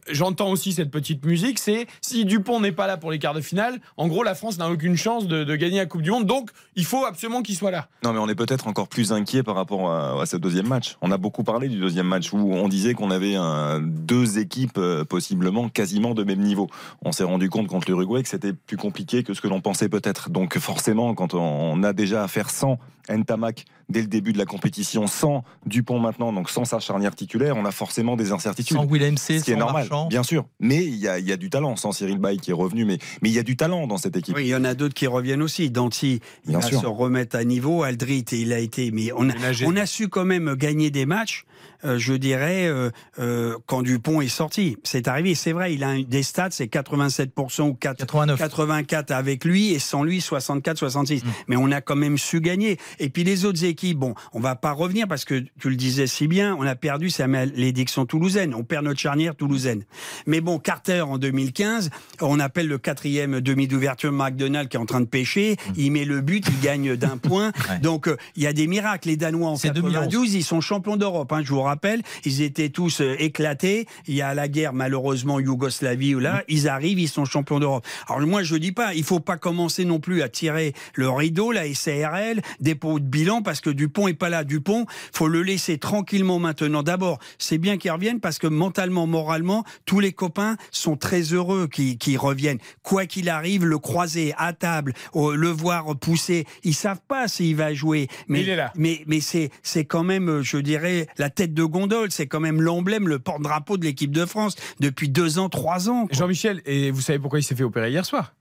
[0.10, 3.41] J'entends aussi cette petite musique, c'est si Dupont n'est pas là pour les quarts de
[3.41, 6.49] finale, en gros la France n'a aucune chance de, gagner la Coupe du Monde, donc
[6.75, 7.88] il faut absolument qu'il soit là.
[8.04, 10.97] Non mais on est peut-être encore plus inquiet par rapport à, ce deuxième match.
[11.01, 13.36] On a beaucoup parlé du deuxième match où on disait qu'on avait
[13.82, 16.69] deux équipes euh, possiblement quasiment de même niveau.
[17.04, 19.89] On s'est rendu compte contre l'Uruguay que c'était plus compliqué que ce que l'on pensait
[19.89, 20.30] peut-être.
[20.30, 25.08] Donc forcément quand on a déjà affaire sans Ntamak dès le début de la compétition,
[25.08, 28.77] sans Dupont maintenant, donc sans sa charnière titulaire, on a forcément des incertitudes.
[28.77, 30.45] Sans Willem C, ce qui est normal, bien sûr.
[30.59, 32.97] Mais il y a, y a, du talent, sans Cyril Bay qui est revenu, mais
[33.21, 34.35] mais il y a du talent dans cette équipe.
[34.35, 35.69] Oui, il y en a d'autres qui reviennent aussi.
[35.69, 37.83] Danti, il va se remettre à niveau.
[37.83, 39.33] Aldrit, il a été, mais on a,
[39.65, 41.45] on a su quand même gagner des matchs
[41.84, 44.78] euh, je dirais, euh, euh, quand Dupont est sorti.
[44.84, 48.38] C'est arrivé, c'est vrai, il a des stats, c'est 87% ou 89.
[48.38, 51.24] 84 avec lui et sans lui 64, 66.
[51.24, 51.28] Mm.
[51.47, 52.78] Mais on a quand même su gagner.
[53.00, 56.08] Et puis les autres équipes, bon, on va pas revenir parce que tu le disais
[56.08, 58.54] si bien, on a perdu sa malédiction toulousaine.
[58.54, 59.84] On perd notre charnière toulousaine.
[60.28, 61.89] Mais bon, Carter en 2015,
[62.21, 65.54] on appelle le quatrième demi d'ouverture McDonald qui est en train de pêcher.
[65.54, 65.74] Mm.
[65.78, 67.52] Il met le but, il gagne d'un point.
[67.82, 69.08] Donc il y a des miracles.
[69.08, 71.32] Les Danois en 92, ils sont champions d'Europe.
[71.34, 73.87] Hein, je vous rappelle, ils étaient tous euh, éclatés.
[74.07, 76.43] Il y a la guerre, malheureusement, Yougoslavie, ou là, mm.
[76.47, 77.85] ils arrivent, ils sont champions d'Europe.
[78.07, 81.51] Alors moi, je dis pas, il faut pas commencer non plus à tirer le rideau,
[81.51, 84.43] la SARL, dépôt de bilan, parce que Dupont est pas là.
[84.43, 86.83] Dupont, faut le laisser tranquillement maintenant.
[86.83, 91.67] D'abord, c'est bien qu'il revienne parce que mentalement, moralement, tous les copains sont très heureux
[91.67, 92.59] qu'ils reviennent.
[92.83, 97.73] Quoi qu'il arrive, le croiser à table, le voir pousser, ils savent pas s'il va
[97.73, 98.07] jouer.
[98.27, 102.12] Mais, mais, mais c'est, c'est quand même, je dirais, la tête de gondole.
[102.12, 106.08] C'est quand même l'emblème, le porte-drapeau de l'équipe de France depuis deux ans, trois ans.
[106.12, 108.36] Jean-Michel, et vous savez pourquoi il s'est fait opérer hier soir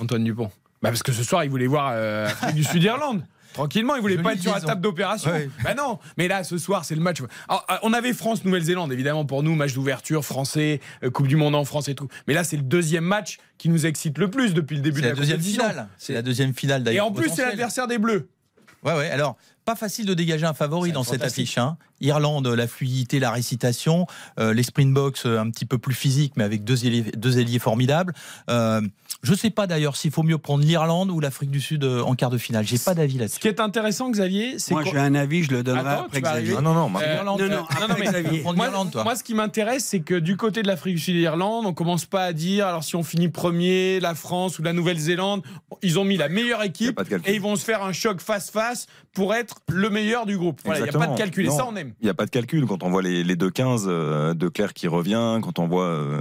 [0.00, 0.50] Antoine Dupont?
[0.82, 3.22] Bah Parce que ce soir, il voulait voir euh, du Sud-Irlande.
[3.52, 5.30] Tranquillement, il voulait pas être sur la table d'opération.
[5.62, 7.20] Ben non, mais là, ce soir, c'est le match.
[7.20, 11.64] Euh, on avait France-Nouvelle-Zélande, évidemment, pour nous, match d'ouverture, français, euh, Coupe du Monde en
[11.64, 12.08] France et tout.
[12.26, 15.06] Mais là, c'est le deuxième match qui nous excite le plus depuis le début de
[15.06, 15.88] la, la deuxième finale.
[15.96, 17.06] C'est la deuxième finale d'ailleurs.
[17.06, 18.28] Et en plus, c'est l'adversaire des Bleus.
[18.82, 19.10] Ouais, ouais.
[19.10, 21.58] Alors, pas facile de dégager un favori dans cette affiche.
[21.58, 21.76] Hein.
[22.00, 24.06] Irlande, la fluidité, la récitation,
[24.38, 27.58] euh, les Springboks euh, un petit peu plus physiques, mais avec deux ailiers, deux ailiers
[27.58, 28.14] formidables.
[28.48, 28.80] Euh,
[29.22, 32.14] je ne sais pas d'ailleurs s'il faut mieux prendre l'Irlande ou l'Afrique du Sud en
[32.14, 32.66] quart de finale.
[32.66, 33.36] J'ai pas d'avis là-dessus.
[33.36, 36.54] Ce qui est intéressant, Xavier, c'est moi j'ai un avis, je le donnerai après Xavier.
[36.54, 36.88] Non, non, non,
[37.24, 38.44] non, non, Xavier.
[38.44, 41.74] Moi, ce qui m'intéresse, c'est que du côté de l'Afrique du Sud et l'Irlande, on
[41.74, 45.42] commence pas à dire alors si on finit premier, la France ou la Nouvelle-Zélande,
[45.82, 49.34] ils ont mis la meilleure équipe et ils vont se faire un choc face-face pour
[49.34, 50.60] être le meilleur du groupe.
[50.64, 51.46] il n'y a pas de calcul.
[51.46, 51.92] Et ça, on aime.
[52.00, 52.66] Il n'y a pas de calcul.
[52.66, 56.20] Quand on voit les, les 2-15 euh, de Claire qui revient, quand on voit,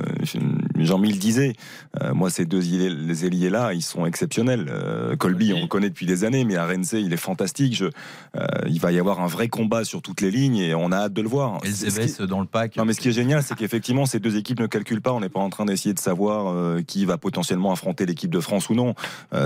[0.81, 1.53] euh, Jean-Mille disait,
[2.01, 4.71] euh, moi, ces deux les ailiers-là, ils sont exceptionnels.
[5.17, 7.75] Colby, on le connaît depuis des années, mais à Rennes, il est fantastique.
[7.75, 7.85] Je,
[8.67, 11.13] il va y avoir un vrai combat sur toutes les lignes et on a hâte
[11.13, 11.59] de le voir.
[11.63, 12.75] Et dans le pack.
[12.75, 15.13] Non, mais ce qui est génial, c'est qu'effectivement, ces deux équipes ne calculent pas.
[15.13, 18.69] On n'est pas en train d'essayer de savoir qui va potentiellement affronter l'équipe de France
[18.69, 18.95] ou non.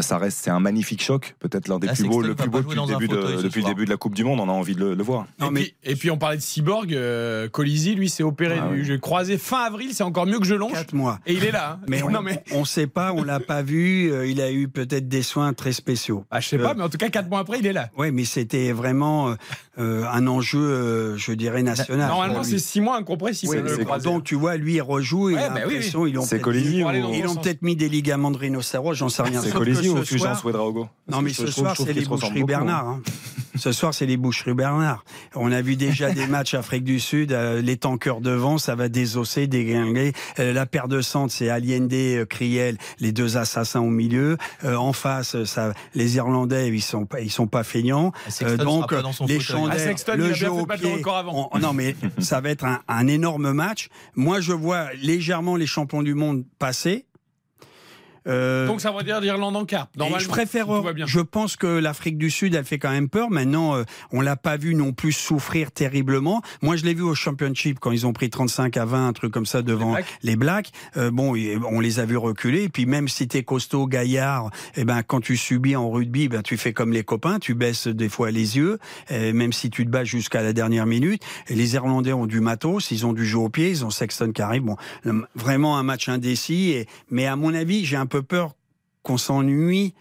[0.01, 2.75] ça reste, c'est un magnifique choc, peut-être l'un des plus beaux, le plus beau depuis
[2.75, 4.39] le début de, depuis le début de la Coupe du Monde.
[4.39, 5.25] On a envie de le, voir.
[5.39, 5.61] Non, et, mais...
[5.61, 8.57] puis, et puis on parlait de Cyborg, euh, Colisi, lui, s'est opéré.
[8.59, 10.73] Ah, J'ai croisé fin avril, c'est encore mieux que je longe.
[10.73, 11.19] Quatre mois.
[11.25, 11.79] Et il est là.
[11.81, 11.85] Hein.
[11.87, 14.11] Mais on, mais on sait pas, on l'a pas vu.
[14.11, 16.25] Euh, il a eu peut-être des soins très spéciaux.
[16.31, 17.89] Ah, je sais pas, euh, mais en tout cas, quatre mois après, il est là.
[17.97, 19.35] Oui, mais c'était vraiment
[19.77, 22.07] un enjeu, je dirais, national.
[22.07, 23.63] Normalement, c'est six mois incompressible.
[23.65, 25.31] Oui, donc, tu vois, lui, il rejoue.
[25.31, 29.23] il a bah l'impression, ils ont peut-être peut mis des ligaments de rhinocéros, j'en sais
[29.23, 29.41] rien.
[29.41, 32.99] C'est Colisi ou Fulgence Ouedraogo Non, mais ce soir, c'est les boucheries Bernard.
[33.55, 35.05] Ce soir, c'est les boucheries Bernard.
[35.35, 38.89] On a vu déjà des matchs Afrique du Sud, euh, les tankers devant, ça va
[38.89, 40.13] désosser, dégringuer.
[40.39, 44.37] Euh, la paire de centre, c'est Allende, euh, Criel, les deux assassins au milieu.
[44.63, 48.11] en face, ça, les Irlandais, ils sont pas, ils sont pas feignants.
[48.57, 48.93] donc,
[49.27, 51.03] les chandelles, ah, le jeu au pied.
[51.61, 53.89] non, mais ça va être un, un énorme match.
[54.15, 57.05] Moi, je vois légèrement les champions du monde passer.
[58.27, 59.65] Euh, Donc ça veut dire l'Irlande en
[59.97, 60.65] Normalement, je préfère.
[60.67, 61.05] si bien.
[61.05, 63.29] Je pense que l'Afrique du Sud, elle fait quand même peur.
[63.29, 66.41] Maintenant, euh, on l'a pas vu non plus souffrir terriblement.
[66.61, 69.33] Moi, je l'ai vu au Championship quand ils ont pris 35 à 20, un truc
[69.33, 70.05] comme ça devant Blacks.
[70.23, 70.71] les Blacks.
[70.97, 71.35] Euh, bon,
[71.69, 72.63] on les a vus reculer.
[72.63, 76.41] Et puis même si t'es costaud, gaillard, eh ben quand tu subis en rugby, ben
[76.41, 79.85] tu fais comme les copains, tu baisses des fois les yeux, et même si tu
[79.85, 81.23] te bats jusqu'à la dernière minute.
[81.47, 84.31] Et les Irlandais ont du matos, ils ont du jeu au pied, ils ont Sexton
[84.33, 84.63] qui arrive.
[84.63, 84.77] Bon,
[85.35, 86.71] vraiment un match indécis.
[86.71, 88.55] Et, mais à mon avis, j'ai un peu peur
[89.01, 89.93] qu'on s'ennuie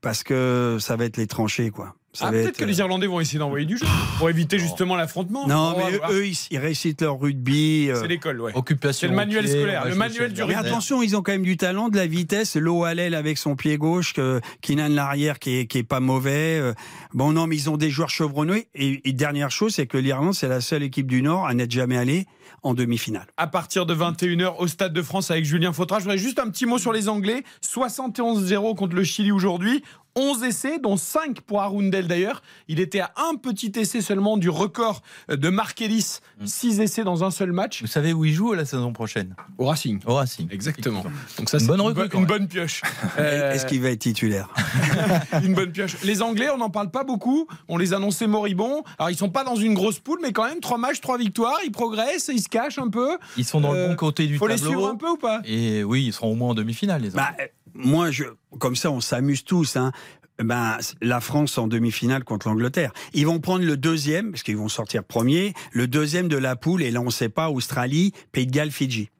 [0.00, 1.94] parce que ça va être les tranchées, quoi.
[2.20, 3.86] Ah, peut-être être, que les euh, Irlandais vont essayer d'envoyer du jeu
[4.18, 5.46] pour éviter justement l'affrontement.
[5.48, 7.88] Non, mais eux, ils, ils récitent leur rugby.
[7.90, 8.52] euh, c'est l'école, ouais.
[8.54, 9.06] Occupation.
[9.06, 10.54] C'est le manuel pied, scolaire, le manuel du Mais rugby.
[10.54, 10.70] gardien.
[10.72, 12.56] attention, ils ont quand même du talent, de la vitesse.
[12.56, 16.58] Low Hallel avec son pied gauche, que Kinan l'arrière qui est, qui est pas mauvais.
[16.60, 16.74] euh,
[17.14, 18.68] Bon, non, mais ils ont des joueurs chevronnés.
[18.74, 21.70] Et, et dernière chose, c'est que l'Irlande, c'est la seule équipe du Nord à n'être
[21.72, 22.26] jamais allée
[22.64, 23.26] en demi-finale.
[23.38, 25.98] à partir de 21h au Stade de France avec Julien Fautra.
[25.98, 27.42] Je voudrais juste un petit mot sur les Anglais.
[27.64, 29.82] 71-0 contre le Chili aujourd'hui.
[30.16, 32.42] 11 essais, dont 5 pour Arundel d'ailleurs.
[32.68, 36.18] Il était à un petit essai seulement du record de Markelis.
[36.44, 39.66] 6 essais dans un seul match Vous savez où il joue la saison prochaine au
[39.66, 40.00] Racing.
[40.06, 40.48] Au Racing.
[40.50, 41.02] Exactement.
[41.38, 42.82] Donc ça, Une c'est bonne une, recrue, bo- quand une bonne pioche.
[43.18, 44.48] Euh, Est-ce qu'il va être titulaire?
[45.44, 45.96] Une bonne pioche.
[46.02, 47.46] Les Anglais, on n'en parle pas beaucoup.
[47.68, 48.82] On les annonçait moribonds.
[48.98, 51.58] Alors ils sont pas dans une grosse poule, mais quand même 3 matchs, 3 victoires.
[51.64, 53.18] Ils progressent, ils se cachent un peu.
[53.36, 54.70] Ils sont dans Euh, le bon côté du Faut les tableau.
[54.70, 55.40] suivre un peu ou pas?
[55.44, 58.24] Et oui, ils seront au moins en demi-finale, les bah, euh, Moi, je,
[58.58, 59.76] comme ça, on s'amuse tous.
[59.76, 59.92] Hein.
[60.38, 62.92] Ben, la France en demi-finale contre l'Angleterre.
[63.12, 66.82] Ils vont prendre le deuxième, parce qu'ils vont sortir premier, le deuxième de la poule,
[66.82, 69.10] et là, on ne sait pas, Australie, Pays de Galles, Fidji.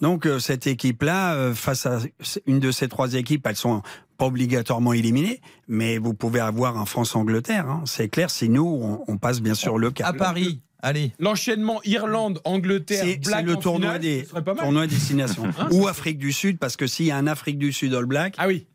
[0.00, 1.98] Donc, euh, cette équipe-là, euh, face à
[2.46, 3.82] une de ces trois équipes, elles sont
[4.16, 7.68] pas obligatoirement éliminées, mais vous pouvez avoir un France-Angleterre.
[7.68, 7.82] Hein.
[7.86, 10.06] C'est clair, si nous, on, on passe bien sûr le cap.
[10.06, 11.12] À Paris, allez.
[11.18, 14.64] L'enchaînement Irlande, Angleterre, C'est Black c'est le tournoi finale, des ce serait pas mal.
[14.64, 17.94] tournoi destination ou Afrique du Sud parce que s'il y a un Afrique du Sud
[17.94, 18.66] All Black, Ah oui.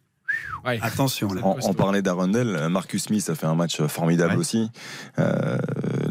[0.66, 0.80] Ouais.
[0.82, 1.42] attention là.
[1.44, 4.40] On, on parlait d'Arundel, Marcus Smith a fait un match formidable Ouais.
[4.40, 4.70] aussi.
[5.20, 5.58] Euh,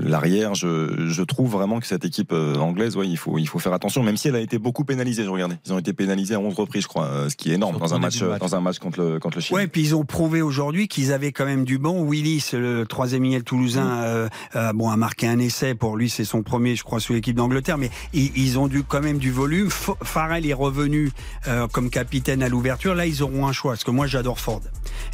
[0.09, 3.59] L'arrière, je, je trouve vraiment que cette équipe euh, anglaise, ouais, il faut, il faut
[3.59, 5.25] faire attention, même si elle a été beaucoup pénalisée.
[5.25, 7.55] Je regardais, ils ont été pénalisés à 11 reprises, je crois, euh, ce qui est
[7.55, 9.55] énorme dans un match, dans un match contre le, contre le Chili.
[9.57, 12.03] Ouais, puis ils ont prouvé aujourd'hui qu'ils avaient quand même du bon.
[12.09, 15.75] Willis, le troisième Miguel toulousain, euh, euh, bon, a marqué un essai.
[15.75, 17.79] Pour lui, c'est son premier, je crois, sous l'équipe d'Angleterre.
[17.79, 19.69] Mais ils, ils ont du quand même du volume.
[19.69, 21.11] F- Farrell est revenu
[21.49, 22.95] euh, comme capitaine à l'ouverture.
[22.95, 23.73] Là, ils auront un choix.
[23.73, 24.61] Parce que moi, j'adore Ford.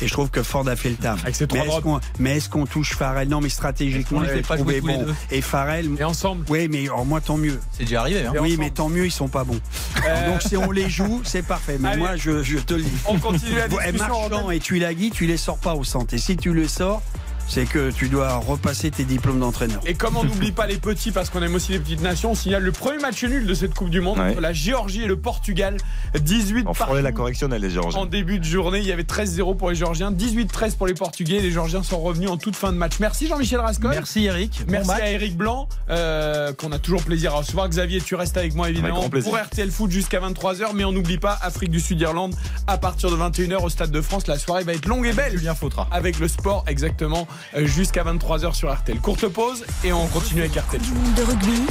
[0.00, 1.22] Et je trouve que Ford a fait le taf.
[1.22, 3.28] Avec ses mais est-ce qu'on mais est-ce qu'on touche Farrell?
[3.28, 4.42] Non, mais stratégiquement, il fait
[4.80, 5.06] bon.
[5.30, 6.44] Et Farrell, Et ensemble.
[6.48, 7.60] oui, mais alors, moi, tant mieux.
[7.72, 8.24] C'est déjà arrivé.
[8.26, 8.32] Hein.
[8.34, 8.64] Et oui, ensemble.
[8.64, 9.60] mais tant mieux, ils sont pas bons.
[10.06, 11.76] Euh, Donc si on les joue, c'est parfait.
[11.80, 11.98] Mais Allez.
[11.98, 12.90] moi, je, je te le dis.
[13.06, 13.98] On continue la discussion.
[13.98, 14.50] Marchand Romain.
[14.50, 16.14] et Tuilagi, tu les sors pas au centre.
[16.14, 17.02] Et si tu les sors,
[17.50, 19.80] c'est que tu dois repasser tes diplômes d'entraîneur.
[19.84, 22.34] Et comme on n'oublie pas les petits, parce qu'on aime aussi les petites nations, on
[22.34, 24.30] signale le premier match nul de cette Coupe du Monde Ouais.
[24.30, 25.76] entre la Géorgie et le Portugal.
[26.18, 28.06] 18 On frôlait la partout correctionnelle, les en Géorgiens.
[28.06, 28.78] début de journée.
[28.78, 31.40] Il y avait 13-0 pour les Géorgiens, 18-13 pour les Portugais.
[31.40, 32.94] Les Géorgiens sont revenus en toute fin de match.
[33.00, 33.90] Merci Jean-Michel Rascol.
[33.90, 34.60] Merci Eric.
[34.66, 35.00] Bon Merci match.
[35.02, 37.68] à Eric Blanc, euh, qu'on a toujours plaisir à recevoir.
[37.68, 40.72] Xavier, tu restes avec moi évidemment pour RTL Foot jusqu'à 23h.
[40.74, 42.34] Mais on n'oublie pas Afrique du Sud-Irlande
[42.66, 44.26] à partir de 21h au Stade de France.
[44.26, 45.32] La soirée va être longue et belle.
[45.36, 45.88] Julien Fautra.
[45.90, 47.26] Avec le sport, exactement,
[47.56, 49.00] jusqu'à 23h sur RTL.
[49.00, 50.80] Courte pause et on continue avec RTL.
[50.80, 51.62] Du monde de rugby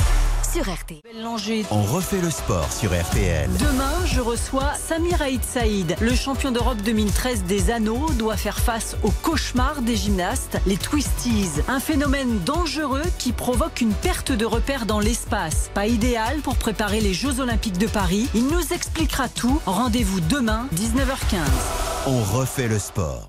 [0.52, 1.00] sur RTL.
[1.70, 3.50] On refait le sport sur RTL.
[3.60, 5.96] Demain, je reçois Samir Aïd Saïd.
[6.02, 11.62] Le champion d'Europe 2013 des anneaux doit faire face au cauchemar des gymnastes, les twisties.
[11.68, 15.70] Un phénomène dangereux qui provoque une perte de repère dans l'espace.
[15.74, 18.28] Pas idéal pour préparer les Jeux Olympiques de Paris.
[18.34, 19.62] Il nous expliquera tout.
[19.66, 21.38] Rendez-vous demain, 19h15.
[22.08, 23.28] On refait le sport.